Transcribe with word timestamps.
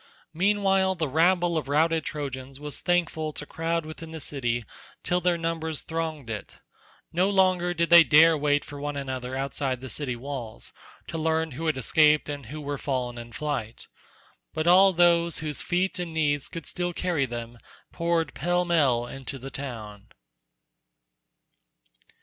Meanwhile 0.33 0.95
the 0.95 1.07
rabble 1.07 1.59
of 1.59 1.67
routed 1.67 2.03
Trojans 2.03 2.59
was 2.59 2.81
thankful 2.81 3.31
to 3.33 3.45
crowd 3.45 3.85
within 3.85 4.09
the 4.09 4.19
city 4.19 4.65
till 5.03 5.21
their 5.21 5.37
numbers 5.37 5.83
thronged 5.83 6.27
it; 6.27 6.57
no 7.13 7.29
longer 7.29 7.71
did 7.75 7.91
they 7.91 8.03
dare 8.03 8.35
wait 8.35 8.65
for 8.65 8.79
one 8.81 8.97
another 8.97 9.35
outside 9.35 9.79
the 9.79 9.91
city 9.91 10.15
walls, 10.15 10.73
to 11.05 11.19
learn 11.19 11.51
who 11.51 11.67
had 11.67 11.77
escaped 11.77 12.29
and 12.29 12.47
who 12.47 12.59
were 12.59 12.79
fallen 12.79 13.19
in 13.19 13.31
fight, 13.31 13.85
but 14.55 14.65
all 14.65 14.93
whose 14.93 15.61
feet 15.61 15.99
and 15.99 16.15
knees 16.15 16.47
could 16.49 16.65
still 16.65 16.93
carry 16.93 17.27
them 17.27 17.59
poured 17.91 18.33
pell 18.33 18.65
mell 18.65 19.05
into 19.05 19.37
the 19.37 19.51
town. 19.51 20.07